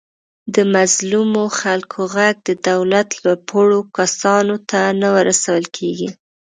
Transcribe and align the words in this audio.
د 0.55 0.57
مظلومو 0.75 1.43
خلکو 1.59 1.99
غږ 2.15 2.35
د 2.47 2.49
دولت 2.69 3.09
لوپوړو 3.25 3.79
کسانو 3.97 4.55
ته 4.69 4.81
نه 5.01 5.09
ورسول 5.17 5.63
کېږي. 5.77 6.09